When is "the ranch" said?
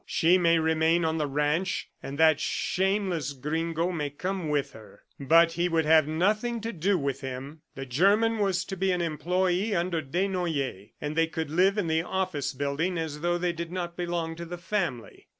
1.19-1.91